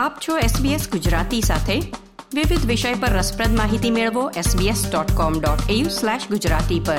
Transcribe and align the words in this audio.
આપ 0.00 0.16
છો 0.28 0.38
SBS 0.38 0.90
ગુજરાતી 0.90 1.40
સાથે. 1.40 1.80
વિવિધ 2.34 2.66
વિષય 2.66 2.94
પર 2.94 3.08
રસપ્રદ 3.08 3.56
માહિતી 3.56 3.90
મેળવો 3.90 4.30
sbs.com.au/gujarati 4.30 6.86
પર. 6.86 6.96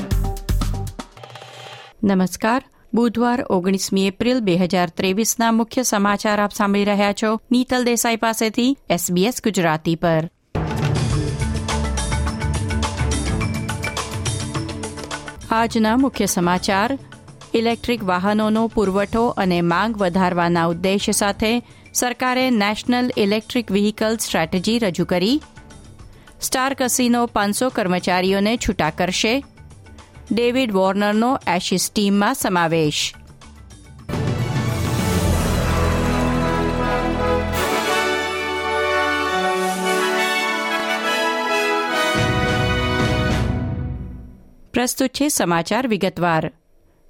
નમસ્કાર. 2.03 2.63
બુધવાર 2.93 3.45
ઓગણીસમી 3.49 4.07
એપ્રિલ 4.07 4.39
બે 4.39 4.55
હજાર 4.55 4.89
ત્રેવીસના 4.89 5.51
મુખ્ય 5.51 5.83
સમાચાર 5.83 6.43
આપ 6.43 6.51
સાંભળી 6.51 6.85
રહ્યા 6.85 7.13
છો 7.13 7.41
નીતલ 7.51 7.83
દેસાઈ 7.83 8.15
પાસેથી 8.15 8.77
SBS 8.91 9.33
ગુજરાતી 9.43 9.95
પર. 9.95 10.29
આજના 15.51 15.97
મુખ્ય 15.97 16.25
સમાચાર. 16.25 16.99
ઇલેક્ટ્રિક 17.53 18.03
વાહનોનો 18.03 18.67
પુરવઠો 18.67 19.27
અને 19.27 19.61
માંગ 19.61 19.97
વધારવાના 19.97 20.65
ઉદ્દેશ્ય 20.65 21.11
સાથે 21.11 21.80
સરકારે 21.93 22.49
નેશનલ 22.49 23.11
ઇલેક્ટ્રિક 23.17 23.71
વ્હીકલ 23.71 24.17
સ્ટ્રેટેજી 24.17 24.79
રજૂ 24.79 25.05
કરી. 25.05 25.41
સ્ટાર 26.41 26.73
કસીનો 26.73 27.25
પાંચસો 27.25 27.69
કર્મચારીઓને 27.69 28.57
છૂટા 28.57 28.89
કરશે. 28.89 29.43
ડેવિડ 30.31 30.71
વોર્નરનો 30.71 31.39
એશિસ 31.47 31.91
ટીમમાં 31.95 32.35
સમાવેશ. 32.35 33.15
પ્રસ્તુત 44.73 45.09
છે 45.09 45.29
સમાચાર 45.29 45.87
વિગતવાર. 45.87 46.51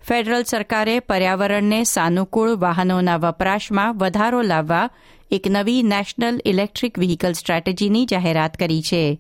ફેડરલ 0.08 0.44
સરકારે 0.44 1.00
પર્યાવરણને 1.00 1.84
સાનુકૂળ 1.84 2.56
વાહનોના 2.56 3.18
વપરાશમાં 3.18 3.98
વધારો 3.98 4.42
લાવવા 4.42 4.90
એક 5.32 5.44
નવી 5.50 5.84
નેશનલ 5.84 6.42
ઇલેક્ટ્રિક 6.46 7.00
વ્હીકલ 7.00 7.34
સ્ટ્રેટેજીની 7.34 8.06
જાહેરાત 8.06 8.58
કરી 8.58 8.82
છે. 8.82 9.20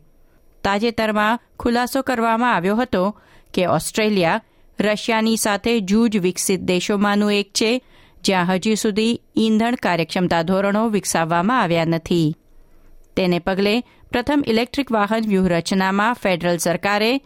તાજેતરમાં 0.64 1.40
ખુલાસો 1.60 2.02
કરવામાં 2.02 2.56
આવ્યો 2.56 2.76
હતો 2.76 3.20
કે 3.54 3.66
ઓસ્ટ્રેલિયા 3.66 4.42
રશિયાની 4.80 5.38
સાથે 5.38 5.80
જૂજ 5.80 6.18
વિકસિત 6.18 6.60
દેશોમાંનું 6.60 7.34
એક 7.34 7.52
છે, 7.54 7.82
જ્યાં 8.24 8.46
હજી 8.46 8.76
સુધી 8.76 9.22
ઇંધણ 9.36 9.76
કાર્યક્ષમતા 9.76 10.42
ધોરણો 10.42 10.90
વિકસાવવામાં 10.90 11.62
આવ્યા 11.62 11.86
નથી. 11.86 12.36
તેને 13.16 13.40
પગલે 13.40 13.82
પ્રથમ 13.82 14.44
ઇલેક્ટ્રિક 14.48 14.92
વાહન 14.92 15.22
વ્યૂહરચનામાં 15.28 16.14
ફેડરલ 16.14 16.58
સરકારે 16.58 17.22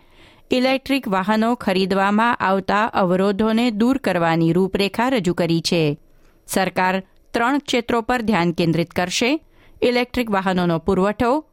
ઇલેક્ટ્રિક 0.51 1.07
વાહનો 1.07 1.55
ખરીદવામાં 1.55 2.35
આવતા 2.35 2.85
અવરોધોને 2.85 3.71
દૂર 3.71 3.97
કરવાની 3.97 4.53
રૂપરેખા 4.53 5.09
રજૂ 5.09 5.33
કરી 5.33 5.61
છે. 5.61 5.99
સરકાર 6.47 7.03
ત્રણ 7.33 7.57
ક્ષેત્રો 7.57 8.01
પર 8.01 8.21
ધ્યાન 8.21 8.51
કેન્દ્રિત 8.51 8.91
કરશે. 8.91 9.39
ઇલેક્ટ્રિક 9.81 10.31
વાહનોનો 10.31 10.79
પુરવઠો, 10.79 11.45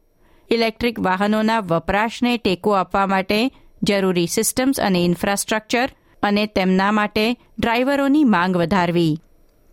ઇલેક્ટ્રિક 0.51 0.99
વાહનોના 0.99 1.59
વપરાશને 1.59 2.37
ટેકો 2.37 2.71
આપવા 2.71 3.07
માટે 3.07 3.51
જરૂરી 3.83 4.27
સિસ્ટમ્સ 4.27 4.79
અને 4.79 5.05
ઇન્ફ્રાસ્ટ્રક્ચર 5.05 5.89
અને 6.23 6.45
તેમના 6.45 6.91
માટે 6.91 7.37
ડ્રાઈવરોની 7.59 8.23
માંગ 8.23 8.57
વધારવી. 8.57 9.17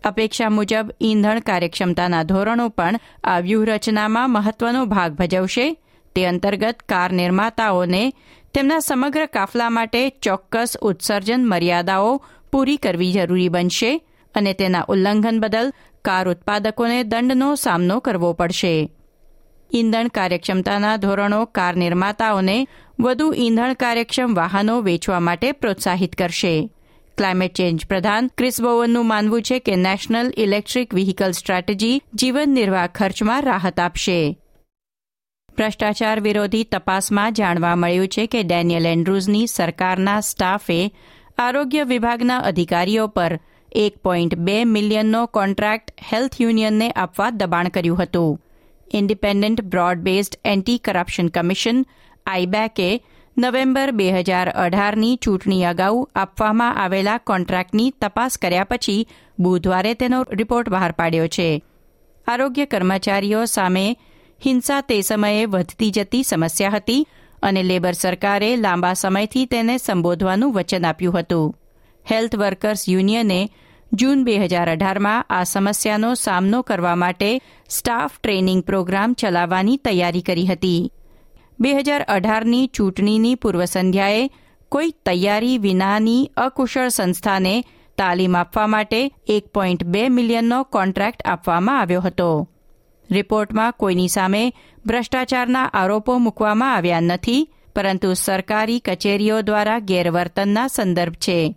અપેક્ષા 0.03 0.49
મુજબ 0.49 0.91
ઇંધણ 1.01 1.39
કાર્યક્ષમતાના 1.39 2.23
ધોરણો 2.23 2.69
પણ 2.69 2.95
આ 3.23 3.39
વ્યૂહરચનામાં 3.39 4.29
મહત્વનો 4.29 4.85
ભાગ 4.85 5.13
ભજવશે. 5.13 5.77
તે 6.15 6.25
અંતર્ગત 6.25 6.79
કાર 6.89 7.11
નિર્માતાઓને 7.11 8.13
તેમના 8.53 8.79
સમગ્ર 8.79 9.25
કાફલા 9.25 9.69
માટે 9.69 10.09
ચોક્કસ 10.09 10.77
ઉત્સર્જન 10.81 11.47
મર્યાદાઓ 11.47 12.25
પૂરી 12.51 12.77
કરવી 12.77 13.11
જરૂરી 13.11 13.49
બનશે 13.49 14.05
અને 14.35 14.53
તેના 14.53 14.85
ઉલ્લંઘન 14.89 15.39
બદલ 15.39 15.73
કાર 16.05 16.29
ઉત્પાદકોને 16.29 17.03
દંડનો 17.03 17.55
સામનો 17.55 17.99
કરવો 17.99 18.33
પડશે. 18.33 18.91
ઇંધણ 19.73 20.07
કાર્યક્ષમતાના 20.07 20.97
ધોરણો 20.97 21.45
કાર 21.45 21.75
નિર્માતાઓને 21.75 22.67
વધુ 22.99 23.33
ઇંધણ 23.37 23.73
કાર્યક્ષમ 23.73 24.33
વાહનો 24.33 24.81
વેચવા 24.81 25.19
માટે 25.19 25.51
પ્રોત્સાહિત 25.51 26.15
કરશે. 26.15 26.69
ક્લાઇમેટ 27.17 27.53
ચેન્જ 27.53 27.85
પ્રધાન 27.85 28.27
ક્રિસ 28.37 28.61
બોવનનું 28.61 29.07
માનવું 29.07 29.41
છે 29.41 29.59
કે 29.59 29.75
નેશનલ 29.75 30.33
ઇલેક્ટ્રિક 30.37 30.93
વ્હીકલ 30.93 31.31
સ્ટ્રેટેજી 31.31 32.01
જીવન 32.15 32.49
નિર્વાહ 32.49 32.87
ખર્ચમાં 32.87 33.41
રાહત 33.41 33.79
આપશે. 33.79 34.37
ભ્રષ્ટાચાર 35.57 36.19
વિરોધી 36.19 36.63
તપાસમાં 36.63 37.33
જાણવા 37.33 37.75
મળ્યું 37.75 38.07
છે 38.07 38.25
કે 38.27 38.43
ડેનિયલ 38.43 38.85
એન્ડ્રુઝની 38.85 39.47
સરકારના 39.47 40.19
સ્ટાફે 40.19 40.91
આરોગ્ય 41.37 41.83
વિભાગના 41.83 42.37
અધિકારીઓ 42.39 43.07
પર 43.07 43.39
એક 43.71 43.97
પોઈન્ટ 43.97 44.35
બે 44.35 44.65
મિલિયનનો 44.65 45.25
કોન્ટ્રાક્ટ 45.25 45.91
હેલ્થ 46.13 46.41
યુનિયનને 46.41 46.91
આપવા 46.91 47.29
દબાણ 47.29 47.67
કર્યું 47.67 48.03
હતું. 48.03 48.41
Independent 48.93 49.61
broad 49.61 49.97
based 49.97 50.39
anti 50.45 50.77
corruption 50.77 51.27
commission, 51.27 51.85
આઈબેકે, 52.25 53.01
November 53.37 53.91
બે 53.91 54.11
હજાર 54.11 54.49
અઢારની 54.49 55.15
ચૂંટણી 55.15 55.63
અગાઉ 55.63 56.07
આપવામાં 56.15 56.77
આવેલા 56.77 57.17
કોન્ટ્રાક્ટની 57.17 57.93
તપાસ 58.01 58.37
કર્યા 58.37 58.63
પછી 58.63 59.07
બુધવારે 59.39 59.93
તેનો 59.93 60.25
રિપોર્ટ 60.31 60.69
બહાર 60.69 60.91
પાડ્યો 60.91 61.27
છે. 61.27 61.63
આરોગ્ય 62.27 62.65
કર્મચારીઓ 62.65 63.45
સામે 63.45 63.85
હિંસા 64.45 64.81
તે 64.81 65.01
સમયે 65.01 65.45
વધતી 65.45 65.91
જતી 65.91 66.23
સમસ્યા 66.23 66.69
હતી 66.69 67.07
અને 67.41 67.63
લેબર 67.63 67.93
સરકારે 67.93 68.55
લાંબા 68.55 68.93
સમયથી 68.93 69.45
તેને 69.45 69.77
સંબોધવાનું 69.77 70.53
વચન 70.53 70.85
આપ્યું 70.85 71.19
હતું. 71.19 71.53
હેલ્થ 72.11 72.35
વર્કર્સ 72.35 72.89
યુનિયને 72.89 73.49
જૂન 73.93 74.23
બે 74.23 74.37
હજાર 74.37 74.69
અઢારમાં 74.69 75.25
આ 75.29 75.43
સમસ્યાનો 75.43 76.15
સામનો 76.15 76.61
કરવા 76.61 76.95
માટે 76.95 77.41
સ્ટાફ 77.69 78.19
ટ્રેનિંગ 78.19 78.63
પ્રોગ્રામ 78.63 79.13
ચલાવવાની 79.13 79.77
તૈયારી 79.77 80.21
કરી 80.21 80.45
હતી. 80.45 80.91
બે 81.59 81.73
હજાર 81.73 82.01
અઢારની 82.07 82.67
ચૂંટણીની 82.67 83.35
પૂર્વસંધ્યાએ 83.35 84.29
કોઈ 84.69 84.91
તૈયારી 85.05 85.57
વિનાની 85.57 86.29
અકુશળ 86.37 86.89
સંસ્થાને 86.89 87.63
તાલીમ 87.97 88.35
આપવા 88.35 88.67
માટે 88.67 89.01
એક 89.27 89.45
પોઈન્ટ 89.47 89.83
બે 89.83 90.09
મિલિયનનો 90.09 90.63
કોન્ટ્રાક્ટ 90.63 91.21
આપવામાં 91.25 91.79
આવ્યો 91.79 92.01
હતો. 92.01 92.47
રિપોર્ટમાં 93.09 93.73
કોઈની 93.79 94.07
સામે 94.07 94.53
ભ્રષ્ટાચારના 94.85 95.69
આરોપો 95.73 96.17
મૂકવામાં 96.17 96.75
આવ્યા 96.75 96.99
નથી, 96.99 97.49
પરંતુ 97.75 98.13
સરકારી 98.13 98.79
કચેરીઓ 98.79 99.41
દ્વારા 99.41 99.79
ગેરવર્તનના 99.79 100.67
સંદર્ભ 100.67 101.13
છે. 101.13 101.55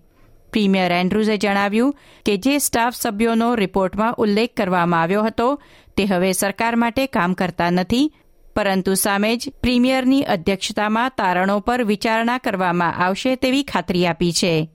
પ્રીમિયર 0.53 0.93
એન્ડ્રુઝે 0.93 1.37
જણાવ્યું 1.37 1.95
કે 2.27 2.37
જે 2.37 2.59
સ્ટાફ 2.59 2.95
સભ્યોનો 2.95 3.55
રિપોર્ટમાં 3.55 4.15
ઉલ્લેખ 4.19 4.55
કરવામાં 4.57 5.01
આવ્યો 5.01 5.23
હતો, 5.23 5.61
તે 5.97 6.05
હવે 6.05 6.33
સરકાર 6.33 6.77
માટે 6.77 7.07
કામ 7.07 7.35
કરતા 7.35 7.71
નથી, 7.71 8.13
પરંતુ 8.55 8.95
સામે 8.95 9.37
જ 9.37 9.53
પ્રીમિયરની 9.63 10.23
અધ્યક્ષતામાં 10.23 11.13
તારણો 11.17 11.61
પર 11.61 11.85
વિચારણા 11.85 12.39
કરવામાં 12.39 12.95
આવશે 12.95 13.37
તેવી 13.37 13.63
ખાતરી 13.63 14.07
આપી 14.07 14.33
છે. 14.33 14.71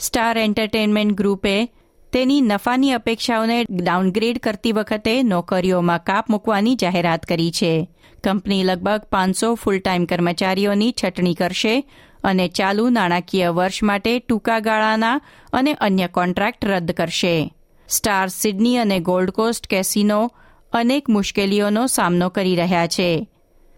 સ્ટાર 0.00 0.38
એન્ટરટેનમેન્ટ 0.38 1.12
ગ્રુપે 1.12 1.72
તેની 2.12 2.40
નફાની 2.40 2.92
અપેક્ષાઓને 2.92 3.64
ડાઉનગ્રેડ 3.70 4.38
કરતી 4.38 4.72
વખતે 4.72 5.22
નોકરીઓમાં 5.22 6.04
કાપ 6.04 6.30
મૂકવાની 6.30 6.74
જાહેરાત 6.74 7.22
કરી 7.22 7.50
છે. 7.50 7.88
કંપની 8.24 8.64
લગભગ 8.64 9.00
પાંચસો 9.12 9.54
ફૂલ 9.54 9.78
ટાઈમ 9.78 10.04
કર્મચારીઓની 10.04 10.94
છટણી 11.04 11.34
કરશે 11.34 11.84
અને 12.24 12.48
ચાલુ 12.48 12.88
નાણાકીય 12.88 13.48
વર્ષ 13.48 13.82
માટે 13.82 14.18
ટૂંકા 14.18 14.58
ગાળાના 14.60 15.20
અને 15.52 15.74
અન્ય 15.74 16.06
કોન્ટ્રાક્ટ 16.06 16.64
રદ 16.64 16.90
કરશે. 16.90 17.54
સ્ટાર 17.88 18.28
સિડની 18.28 18.76
અને 18.76 18.98
ગોલ્ડ 18.98 19.30
કોસ્ટ 19.30 19.66
કેસિનો 19.66 20.32
અનેક 20.72 21.08
મુશ્કેલીઓનો 21.08 21.86
સામનો 21.86 22.28
કરી 22.28 22.56
રહ્યા 22.56 22.86
છે. 22.86 23.28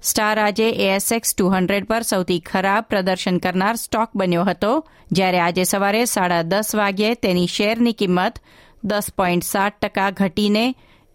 સ્ટાર 0.03 0.39
આજે 0.39 0.67
એએસએક્સ 0.83 1.35
ટુ 1.35 1.49
હંડ્રેડ 1.51 1.87
પર 1.87 2.05
સૌથી 2.07 2.43
ખરાબ 2.49 2.87
પ્રદર્શન 2.91 3.39
કરનાર 3.39 3.77
સ્ટોક 3.77 4.13
બન્યો 4.15 4.45
હતો, 4.47 4.73
જ્યારે 5.13 5.41
આજે 5.43 5.65
સવારે 5.65 6.03
સાડા 6.07 6.43
દસ 6.43 6.71
વાગ્યે 6.75 7.17
તેની 7.17 7.49
શેરની 7.49 7.93
કિંમત 7.93 8.39
દસ 8.85 9.11
પોઈન્ટ 9.13 9.45
સાત 9.45 9.81
ટકા 9.81 10.11
ઘટીને 10.11 10.65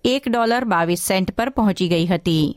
એક 0.06 0.28
ડોલર 0.28 0.66
બાવીસ 0.66 1.06
સેન્ટ 1.08 1.32
પર 1.32 1.50
પહોંચી 1.50 1.88
ગઈ 1.88 2.06
હતી. 2.06 2.48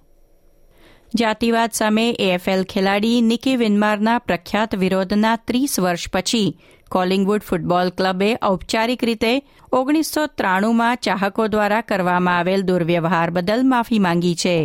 જાતિવાદ 1.14 1.72
સામે 1.72 2.06
એએફએલ 2.20 2.64
ખેલાડી 2.64 3.20
નિકી 3.22 3.56
વિનમારના 3.56 4.18
પ્રખ્યાત 4.18 4.74
વિરોધના 4.74 5.36
ત્રીસ 5.46 5.78
વર્ષ 5.80 6.10
પછી 6.10 6.56
કોલિંગવુડ 6.90 7.46
ફૂટબોલ 7.48 7.92
ક્લબે 7.92 8.30
ઔપચારિક 8.42 9.02
રીતે 9.02 9.32
ઓગણીસો 9.72 10.26
ત્રાણુંમાં 10.38 10.98
ચાહકો 10.98 11.46
દ્વારા 11.48 11.80
કરવામાં 11.80 12.38
આવેલ 12.38 12.66
દુર્વ્યવહાર 12.68 13.30
બદલ 13.30 13.62
માફી 13.64 13.98
માંગી 13.98 14.34
છે. 14.34 14.56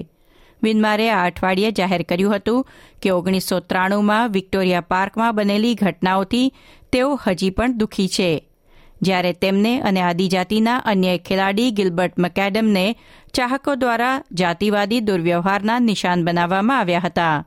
વિન્મારે 0.63 1.10
આ 1.12 1.25
અઠવાડિયે 1.25 1.72
જાહેર 1.72 2.02
કર્યું 2.02 2.36
હતું 2.36 2.68
કે 3.02 3.10
ઓગણીસો 3.10 3.60
ત્રાણુંમાં 3.60 4.31
વિક્ટોરિયા 4.31 4.81
પાર્કમાં 4.81 5.36
બનેલી 5.36 5.75
ઘટનાઓથી 5.75 6.54
તેઓ 6.92 7.16
હજી 7.16 7.50
પણ 7.50 7.78
દુઃખી 7.78 8.08
છે. 8.08 8.48
જ્યારે 9.02 9.34
તેમને 9.34 9.80
અને 9.81 10.02
આદિજાતિના 10.02 10.78
અન્ય 10.78 11.18
ખેલાડી 11.18 11.72
ગિલબર્ટ 11.72 12.19
મકેડમને 12.19 12.96
ચાહકો 13.34 13.75
દ્વારા 13.75 14.24
જાતિવાદી 14.31 15.00
દુર્વ્યવહારના 15.00 15.80
નિશાન 15.80 16.25
બનાવવામાં 16.25 16.80
આવ્યા 16.80 17.00
હતા. 17.00 17.46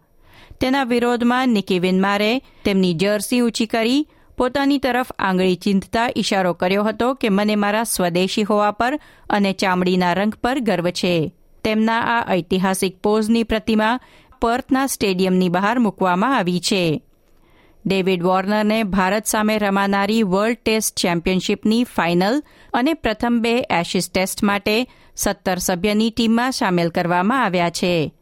તેના 0.61 0.85
વિરોધમાં 0.85 1.49
નિકી 1.49 1.79
વિન્મારે 1.79 2.43
તેમની 2.65 2.95
જર્સી 2.95 3.41
ઊંચી 3.41 3.67
કરી 3.67 4.09
પોતાની 4.37 4.79
તરફ 4.79 5.13
આંગળી 5.19 5.57
ચીંધતા 5.57 6.09
ઇશારો 6.17 6.53
કર્યો 6.53 6.85
હતો 6.85 7.15
કે 7.15 7.29
મને 7.29 7.57
મારા 7.57 7.85
સ્વદેશી 7.85 8.43
હોવા 8.43 8.71
પર 8.71 8.99
અને 9.31 9.53
ચામડીના 9.53 10.15
રંગ 10.15 10.35
પર 10.43 10.61
ગર્વ 10.61 10.91
છે. 10.91 11.35
તેમના 11.65 12.01
આ 12.01 12.35
ઐતિહાસિક 12.35 12.99
પોઝની 12.99 13.43
પ્રતિમા 13.43 14.01
પર્થના 14.41 14.87
સ્ટેડિયમની 14.87 15.49
બહાર 15.49 15.79
મૂકવામાં 15.79 16.37
આવી 16.37 16.61
છે. 16.61 17.03
ડેવિડ 17.87 18.23
વોર્નરને 18.23 18.83
ભારત 18.83 19.27
સામે 19.27 19.59
રમાનારી 19.59 20.23
વર્લ્ડ 20.23 20.59
ટેસ્ટ 20.65 20.97
ચેમ્પિયનશીપની 20.97 21.85
ફાઇનલ 21.85 22.43
અને 22.73 22.95
પ્રથમ 22.95 23.39
બે 23.43 23.59
એશિસ 23.59 24.11
ટેસ્ટ 24.11 24.43
માટે 24.43 24.87
સત્તર 25.17 25.59
સભ્યની 25.59 26.11
ટીમમાં 26.11 26.53
સામેલ 26.53 26.89
કરવામાં 26.89 27.45
આવ્યા 27.45 27.71
છે. 27.71 28.15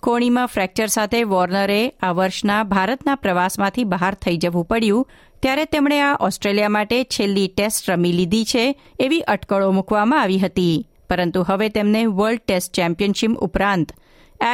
કોણીમાં 0.00 0.46
ફ્રેક્ચર 0.46 0.86
સાથે 0.86 1.22
વોર્નરે 1.24 1.88
આ 2.02 2.12
વર્ષના 2.12 2.62
ભારતના 2.62 3.14
પ્રવાસમાંથી 3.14 3.84
બહાર 3.84 4.14
થઈ 4.14 4.36
જવું 4.36 4.64
પડ્યું, 4.64 5.08
ત્યારે 5.42 5.64
તેમણે 5.64 6.00
આ 6.00 6.16
ઓસ્ટ્રેલિયા 6.20 6.68
માટે 6.68 7.04
છેલ્લી 7.04 7.48
ટેસ્ટ 7.48 7.90
રમી 7.90 8.12
લીધી 8.12 8.44
છે, 8.44 8.80
એવી 9.00 9.20
અટકળો 9.20 9.72
મૂકવામાં 9.72 10.20
આવી 10.20 10.38
હતી. 10.38 10.86
પરંતુ 11.10 11.44
હવે 11.48 11.68
તેમને 11.68 12.06
વર્લ્ડ 12.06 12.40
ટેસ્ટ 12.46 12.72
ચેમ્પિયનશીપ 12.72 13.30
ઉપરાંત 13.30 13.92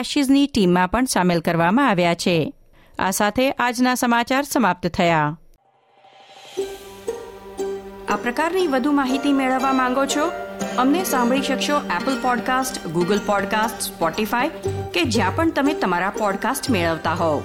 એશિઝની 0.00 0.46
ટીમમાં 0.46 0.88
પણ 0.88 1.04
સામેલ 1.04 1.40
કરવામાં 1.40 1.88
આવ્યા 1.88 2.14
છે. 2.14 2.54
આ 2.99 3.10
સાથે 3.10 3.50
આજના 3.50 3.94
સમાચાર 3.94 4.43
સમાપ્ત 4.43 4.87
થયા. 4.87 5.38
આ 8.08 8.16
પ્રકારની 8.16 8.66
વધુ 8.66 8.93
માહિતી 8.93 9.32
મેળવવા 9.32 9.72
માંગો 9.72 10.06
છો? 10.06 10.31
અમને 10.78 11.04
સાંભળી 11.04 11.43
શકશો 11.43 11.76
Apple 11.78 12.22
podcast 12.22 12.87
Google 12.87 13.20
podcast 13.26 13.81
Spotify 13.81 14.48
કે 14.94 15.02
જ્યાં 15.02 15.37
પણ 15.37 15.50
તમે 15.50 15.75
તમારા 15.75 16.10
પોડકાસ્ટ 16.10 16.70
મેળવતા 16.70 17.14
હોવ. 17.14 17.43